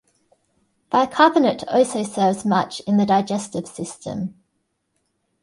Bicarbonate 0.89 1.63
also 1.67 2.01
serves 2.01 2.43
much 2.43 2.79
in 2.87 2.97
the 2.97 3.05
digestive 3.05 3.67
system. 3.67 4.33